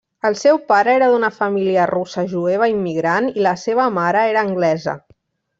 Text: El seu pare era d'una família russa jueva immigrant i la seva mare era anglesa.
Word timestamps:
El 0.27 0.35
seu 0.43 0.59
pare 0.71 0.93
era 0.99 1.09
d'una 1.15 1.29
família 1.35 1.85
russa 1.93 2.25
jueva 2.33 2.71
immigrant 2.73 3.31
i 3.35 3.47
la 3.49 3.55
seva 3.67 3.89
mare 3.99 4.29
era 4.35 4.47
anglesa. 4.51 5.01